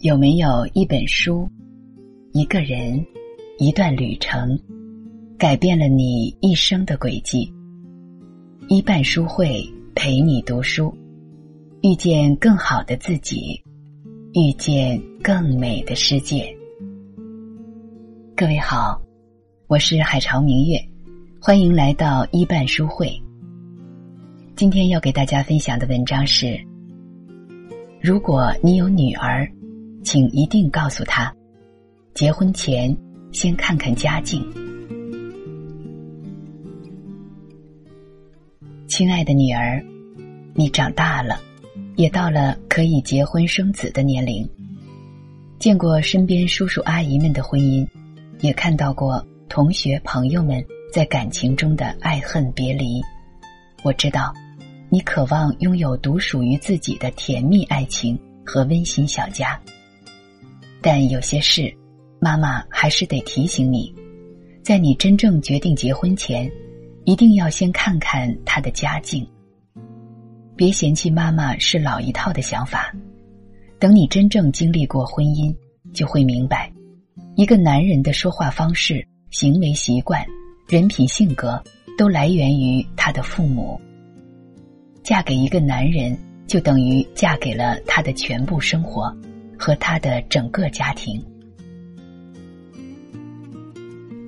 [0.00, 1.50] 有没有一本书、
[2.32, 3.04] 一个人、
[3.58, 4.56] 一段旅程，
[5.36, 7.52] 改变了你一生的轨迹？
[8.68, 10.96] 一半书会陪你读书，
[11.82, 13.60] 遇见更好的自己，
[14.34, 16.48] 遇见更美的世界。
[18.36, 19.02] 各位好，
[19.66, 20.80] 我是海潮明月，
[21.40, 23.20] 欢迎来到一半书会。
[24.54, 26.56] 今天要给大家分享的文章是。
[28.00, 29.44] 如果你有女儿，
[30.10, 31.30] 请一定告诉他，
[32.14, 32.96] 结婚前
[33.30, 34.42] 先看看家境。
[38.86, 39.84] 亲爱的女儿，
[40.54, 41.38] 你长大了，
[41.96, 44.48] 也到了可以结婚生子的年龄。
[45.58, 47.86] 见过身边叔叔阿姨们的婚姻，
[48.40, 52.98] 也看到过同学朋友们在感情中的爱恨别离。
[53.84, 54.32] 我知道。
[54.88, 59.60] 你渴望拥有独属于自己的甜蜜爱情和温馨小家，
[60.80, 61.74] 但有些事，
[62.20, 63.94] 妈妈还是得提醒你，
[64.62, 66.50] 在你真正决定结婚前，
[67.04, 69.26] 一定要先看看他的家境。
[70.54, 72.92] 别嫌弃妈妈是老一套的想法，
[73.78, 75.54] 等你真正经历过婚姻，
[75.92, 76.72] 就会明白，
[77.36, 80.24] 一个男人的说话方式、行为习惯、
[80.68, 81.62] 人品性格，
[81.96, 83.80] 都来源于他的父母。
[85.02, 89.16] 嫁给一个男人，就等于嫁给了他的全部生活
[89.58, 91.22] 和他的整个家庭。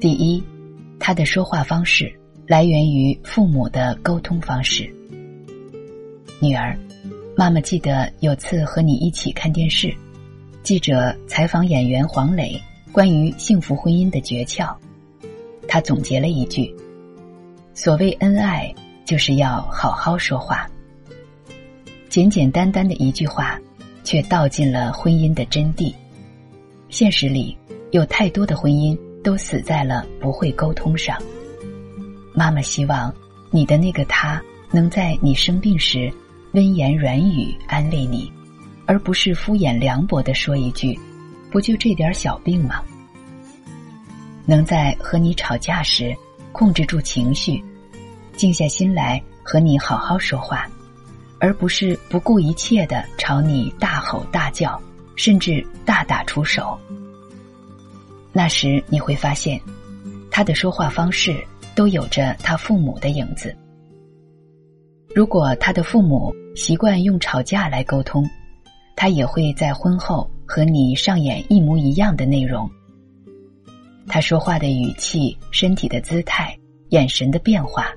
[0.01, 0.43] 第一，
[0.99, 2.13] 他的说话方式
[2.47, 4.93] 来源于父母的沟通方式。
[6.41, 6.77] 女儿，
[7.37, 9.95] 妈妈记得有次和你一起看电视，
[10.63, 12.61] 记者采访演员黄磊
[12.93, 14.75] 关于幸福婚姻的诀窍，
[15.69, 16.75] 他总结了一句
[17.73, 18.75] ：“所谓恩爱。”
[19.07, 20.71] 就是要好好说话。
[22.09, 23.59] 简简单单的一句话，
[24.11, 25.95] 却道尽了婚姻的真谛。
[26.89, 27.57] 现实里
[27.93, 31.17] 有太多的婚姻都死在了不会沟通上。
[32.35, 33.15] 妈妈希望
[33.53, 34.43] 你的那个他
[34.73, 36.13] 能在你生病时
[36.55, 38.29] 温言软语安慰你，
[38.85, 40.99] 而不是敷衍凉薄的说一句
[41.49, 42.83] ：“不就这点小病吗？”
[44.45, 46.13] 能在和你吵架时
[46.51, 47.63] 控制住情绪。
[48.33, 50.69] 静下心来和你好好说话，
[51.41, 54.81] 而不是不顾一切的朝你大吼大叫，
[55.17, 56.79] 甚至大打出手。
[58.33, 59.61] 那时你会发现，
[60.31, 61.43] 他的说话方式
[61.75, 63.57] 都有着他父母的影子。
[65.15, 68.29] 如果他的父母习惯用吵架来沟通，
[68.95, 72.71] 他也会在婚后和你上演一模一样的内容。
[74.07, 76.57] 他说话的语气、身体的姿态、
[76.91, 77.91] 眼神的变化。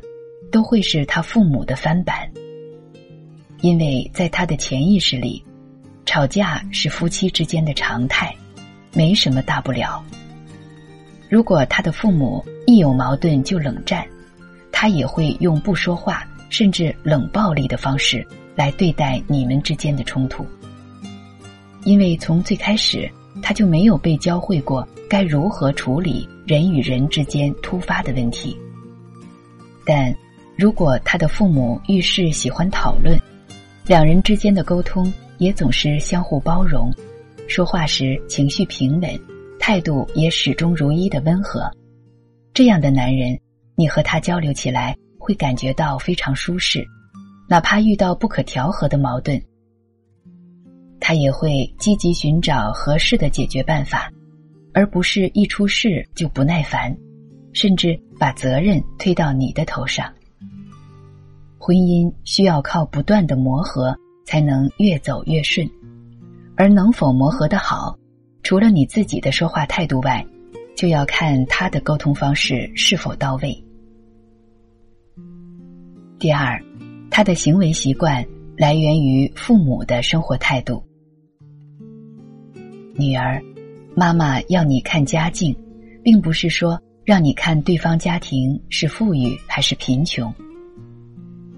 [0.51, 2.29] 都会是他父母的翻版，
[3.63, 5.41] 因为在他的潜意识里，
[6.05, 8.35] 吵架是夫妻之间的常态，
[8.91, 10.03] 没什么大不了。
[11.29, 14.05] 如果他的父母一有矛盾就冷战，
[14.69, 20.45] 他也会用不说话甚至冷暴力的方式来对待你们之间的冲突，
[21.85, 23.09] 因为从最开始
[23.41, 28.57] 他就没有被教会过该如何处理人与人之间突发的问题，
[29.85, 30.13] 但。
[30.55, 33.19] 如果他的父母遇事喜欢讨论，
[33.85, 36.89] 两人之间的沟通也总是相互包容，
[37.49, 39.19] 说话时情绪平稳，
[39.59, 41.69] 态度也始终如一的温和，
[42.53, 43.37] 这样的男人，
[43.75, 46.81] 你和他交流起来会感觉到非常舒适，
[47.49, 49.41] 哪怕遇到不可调和的矛盾，
[51.01, 54.09] 他也会积极寻找合适的解决办法，
[54.73, 56.95] 而不是一出事就不耐烦，
[57.51, 60.09] 甚至把责任推到你的头上。
[61.65, 65.65] 婚姻需要靠不断的磨合才能越走越顺，
[66.57, 67.97] 而能否磨合的好，
[68.41, 70.27] 除了你自己的说话态度外，
[70.75, 73.63] 就要看他的沟通方式是否到位。
[76.19, 76.61] 第二，
[77.09, 78.25] 他的行为习惯
[78.57, 80.83] 来源于父母的生活态度。
[82.93, 83.41] 女儿，
[83.95, 85.55] 妈妈要你看家境，
[86.03, 90.29] 并不是说让你看对方家庭是富裕还是贫穷。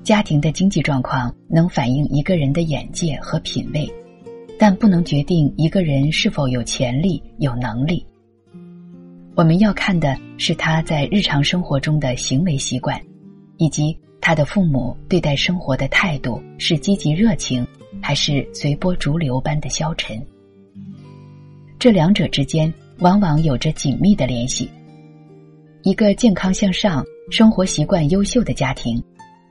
[0.06, 3.92] 家庭的经济状况能反映一个人的眼界和品味，
[4.60, 8.06] 但不能决定一个人是否有潜力、有能力。
[9.34, 13.02] 我们要看的是他在日常生活中的行为习惯，
[13.58, 17.66] 以及他的父母对待生活的态度是积极热情，
[18.00, 20.24] 还是随波逐流般的消沉。
[21.80, 24.70] 这两者之间往往有着紧密的联系。
[25.82, 29.04] 一个健康向上、生活习惯优秀的家庭。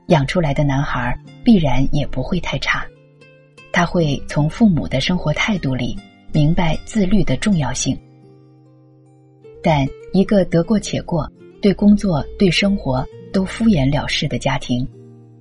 [0.07, 2.85] 养出来的男孩必然也不会太差，
[3.71, 5.97] 他会从父母的生活态度里
[6.31, 7.97] 明白自律的重要性。
[9.63, 11.29] 但一个得过且过、
[11.61, 13.03] 对工作、对生活
[13.33, 14.87] 都敷衍了事的家庭，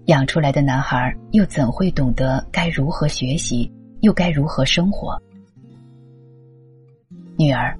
[0.06, 3.70] 养出来的男孩又怎会懂得该如何学习，
[4.00, 5.20] 又该如何生活？
[7.36, 7.78] 女儿，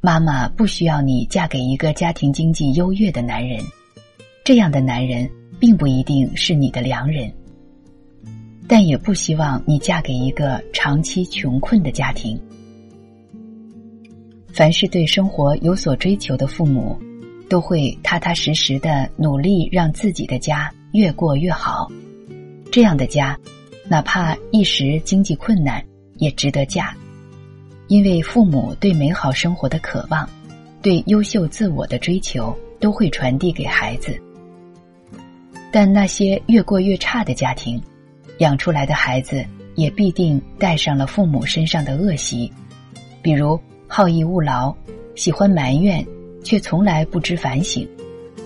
[0.00, 3.64] 妈妈不需要你嫁给一个家庭经济优越的男人，
[4.44, 7.32] 这样的男人并不一定是你的良人。
[8.66, 12.38] 但也不希望你嫁给一个长期穷困的家庭。
[14.52, 16.98] 凡是对生活有所追求的父母，
[17.48, 21.90] 都会踏踏实实的努力让自己的家越过越好。
[22.70, 23.38] 这样的家，
[23.88, 25.82] 哪怕一时经济困难，
[26.16, 26.94] 也值得嫁。
[27.86, 30.28] 因为父母对美好生活的渴望，
[30.82, 34.20] 对优秀自我的追求，都会传递给孩子。
[35.72, 37.80] 但那些越过越差的家庭，
[38.38, 39.44] 养出来的孩子
[39.74, 42.52] 也必定带上了父母身上的恶习，
[43.22, 43.60] 比如。
[43.90, 44.70] 好逸恶劳，
[45.16, 46.06] 喜欢埋怨，
[46.44, 47.88] 却从来不知反省；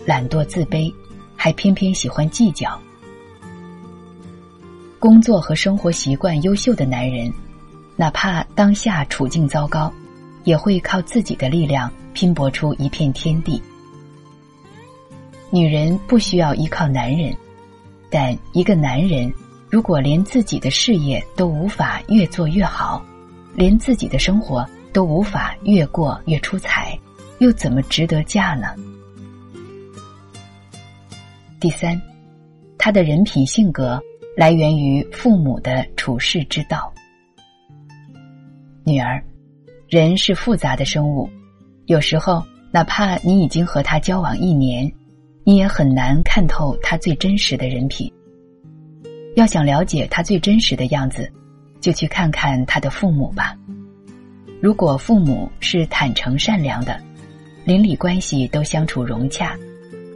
[0.07, 0.89] 懒惰自卑，
[1.35, 2.81] 还偏偏喜欢计较。
[5.01, 7.29] 工作和生活习惯优秀的男人，
[7.97, 9.93] 哪怕当下处境糟糕，
[10.45, 13.61] 也会靠自己的力量拼搏出一片天地。
[15.53, 17.33] 女人不需要依靠男人，
[18.11, 19.33] 但一个男人
[19.71, 23.05] 如果连自己的事业都无法越做越好，
[23.55, 24.69] 连自己的生活。
[24.95, 26.95] 都无法越过越出彩，
[27.39, 28.77] 又怎么值得嫁呢？
[31.59, 31.99] 第三，
[32.77, 33.99] 他的人品性格
[34.37, 36.93] 来源于父母的处世之道。
[38.85, 39.25] 女儿，
[39.89, 41.27] 人是复杂的生物，
[41.87, 44.93] 有时候哪怕你已经和他交往一年，
[45.45, 48.13] 你也很难看透他最真实的人品。
[49.35, 51.31] 要想了解他最真实的样子，
[51.81, 53.57] 就去看看他的父母吧。
[54.61, 57.01] 如果父母是坦诚善良的，
[57.65, 59.57] 邻里关系都相处融洽，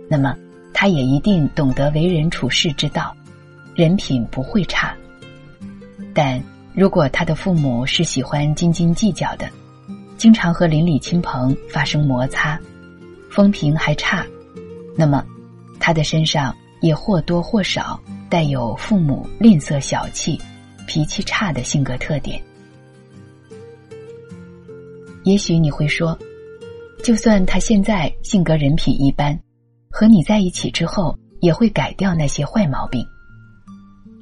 [0.08, 0.36] 那么
[0.72, 3.16] 他也一定懂得为人处事之道，
[3.74, 4.94] 人品不会差。
[6.14, 6.40] 但
[6.74, 9.48] 如果他的父母是喜欢斤斤计较的，
[10.16, 12.58] 经常和邻里亲朋发生摩擦，
[13.30, 14.24] 风评还差，
[14.96, 15.24] 那么
[15.78, 20.40] 他的身上也或多或少带有父母吝啬小气、
[20.86, 22.40] 脾气差的性格特点。
[25.24, 26.16] 也许你会说，
[27.02, 29.38] 就算他现在性格人品一般，
[29.90, 33.04] 和你在一起之后也会改掉那些坏毛病。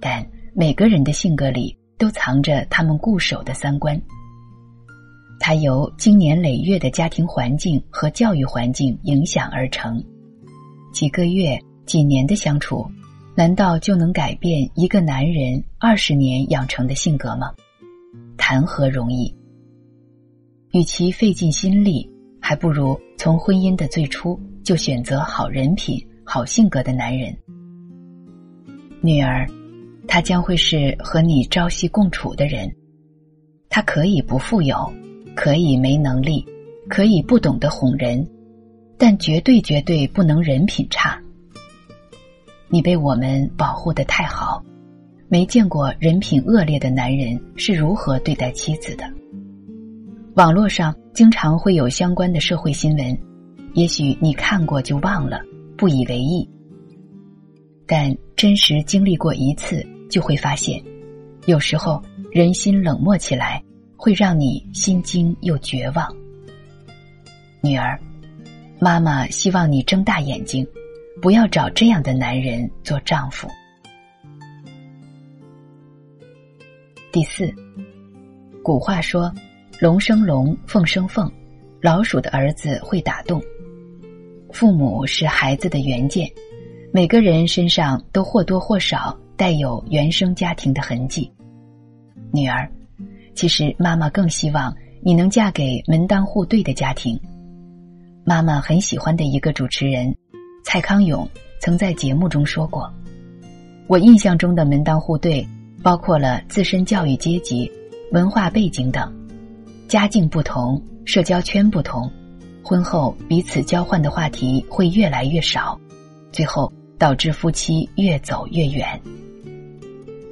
[0.01, 4.01] 但每个人的性格里都藏着他们固守的三观。
[5.41, 10.03] 他由经年累月的家庭环境和教育环境影响而成，
[10.95, 12.87] 几个月、几年的相处，
[13.35, 17.53] 难道就能改变一个男人二十年养成的性格吗？
[18.39, 19.35] 谈何容易！
[20.71, 22.09] 与其费尽心力，
[22.41, 27.37] 还不如从婚姻的最初就选择好人品、好性格的男人。
[29.01, 29.45] 女儿，
[30.07, 32.73] 他将会是和你朝夕共处的人。
[33.69, 34.77] 他可以不富有，
[35.35, 36.47] 可以没能力，
[36.89, 38.25] 可以不懂得哄人，
[38.97, 41.21] 但绝对绝对不能人品差。
[42.69, 44.63] 你被我们保护的太好，
[45.29, 49.05] 没见过人品恶劣的男人是如何对待妻子的。
[50.35, 53.17] 网络上经常会有相关的社会新闻，
[53.75, 55.41] 也许你看过就忘了，
[55.77, 56.49] 不以为意。
[57.87, 60.83] 但真实经历过一次，就会发现，
[61.47, 62.03] 有时候
[62.33, 63.63] 人心冷漠起来，
[63.97, 66.13] 会让你心惊又绝望。
[67.61, 67.97] 女儿，
[68.85, 70.67] 妈妈希望你睁大眼睛，
[71.23, 73.49] 不要找这样的男人做丈夫。
[77.11, 77.51] 第四，
[78.63, 79.33] 古话说。
[79.81, 81.33] 龙生龙，凤生凤，
[81.81, 83.43] 老鼠的儿子会打洞。
[84.53, 86.31] 父母是孩子的原件，
[86.93, 91.33] 每个人身上都或多或少带有原生家庭的痕迹。
[92.31, 92.71] 女儿，
[93.35, 97.19] 其实妈妈更希望你能嫁给门当户对的家庭。
[98.27, 100.17] 妈妈很喜欢的一个主持人
[100.65, 101.29] 蔡康永
[101.61, 102.91] 曾在节目中说过
[103.87, 105.47] ：“我印象中的门当户对，
[105.83, 107.71] 包括了自身教育阶级、
[108.13, 109.13] 文化背景等。”
[109.89, 112.11] 家境不同，社交圈不同，
[112.63, 115.79] 婚后彼此交换的话题会越来越少，
[116.33, 118.99] 最后导致夫妻越走越远。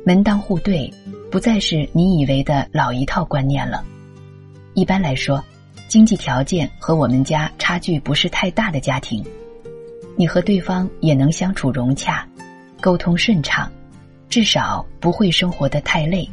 [0.06, 0.90] 门当户对
[1.30, 3.84] 不再是你以为的老一套观念了。
[4.72, 5.44] 一般来说，
[5.92, 9.22] 经济条件和我们家差距不是太大的家庭，
[10.16, 12.26] 你和对方也能相处融洽，
[12.80, 13.70] 沟通顺畅，
[14.30, 16.26] 至少不会生活的太累。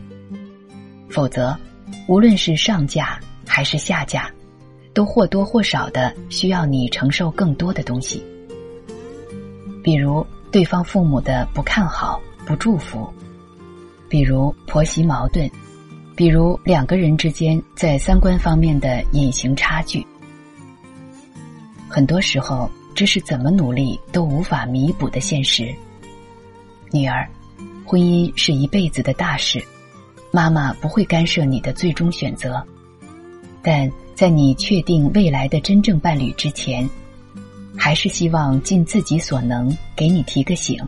[1.10, 1.54] 否则。
[2.08, 4.32] 无论是上嫁还是下嫁，
[4.94, 8.24] 都或多或少的需要你承受更多的东西，
[9.84, 13.12] 比如对方父母的不看好、不祝福，
[14.08, 15.52] 比如婆媳矛盾，
[16.20, 20.06] 比如两个人之间在三观方面的隐形差距。
[21.88, 25.74] 很多时候，这是怎么努力都无法弥补的现实。
[26.92, 27.26] 女儿，
[27.86, 29.64] 婚姻是一辈子的大事，
[30.30, 32.62] 妈妈不会干涉你的最终选择，
[33.62, 36.86] 但在你确定未来的真正伴侣之前，
[37.78, 40.86] 还是希望尽自己所能给你提个醒：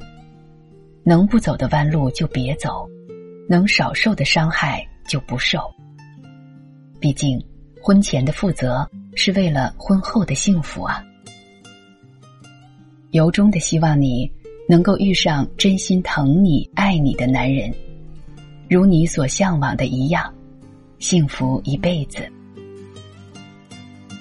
[1.06, 2.86] 能不走的弯路就别走，
[3.48, 5.60] 能少受的伤害就不受。
[7.00, 7.44] 毕竟，
[7.82, 8.90] 婚前的负责。
[9.14, 11.04] 是为了婚后的幸福啊！
[13.12, 14.32] 由衷的希望你
[14.70, 17.74] 能够遇上真心疼你、爱你的男人，
[18.70, 20.34] 如你所向往的一样，
[21.00, 22.26] 幸福一辈子。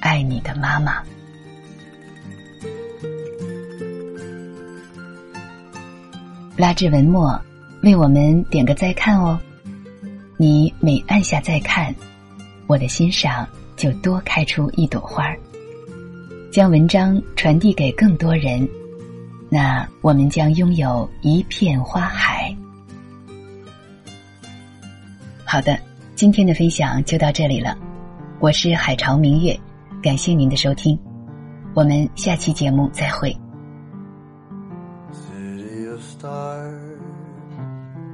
[0.00, 1.04] 爱你的妈妈。
[6.56, 7.40] 拉至文末，
[7.84, 9.40] 为我们点个再看哦！
[10.40, 11.94] 你每按下再看，
[12.66, 13.46] 我的欣赏。
[13.76, 15.38] 就多开出一朵花儿，
[16.52, 18.68] 将文章传递给更多人，
[19.48, 22.54] 那我们将拥有一片花海。
[25.46, 25.78] 好的，
[26.14, 27.74] 今天的分享就到这里了，
[28.38, 29.58] 我是海潮明月，
[30.02, 30.98] 感谢您的收听，
[31.72, 33.34] 我们下期节目再会。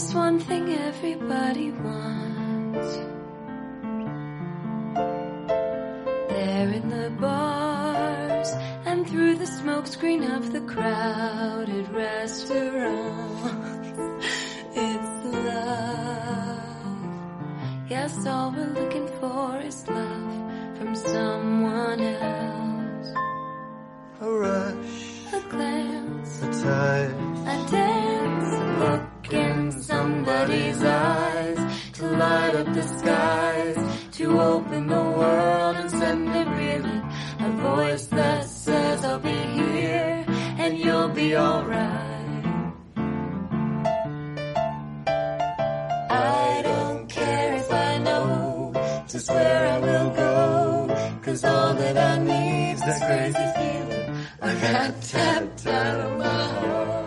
[0.00, 2.96] Just one thing everybody wants.
[6.32, 8.50] There in the bars
[8.86, 13.84] and through the smokescreen of the crowded restaurant,
[14.74, 16.60] it's love.
[17.90, 18.72] Yes, all we're
[41.20, 42.44] be alright.
[46.10, 48.72] I don't care if I know
[49.06, 54.08] just where I will go, cause all that I need is that crazy feeling
[54.48, 57.00] I got tapped out of my heart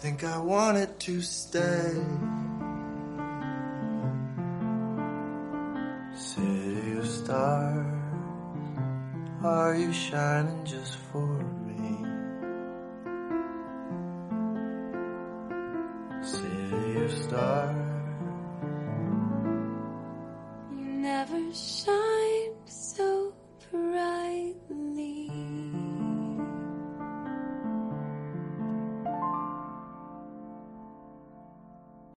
[0.00, 1.92] think I wanted to stay.
[6.14, 7.86] City of stars,
[9.44, 11.26] are you shining just for
[11.66, 11.69] me?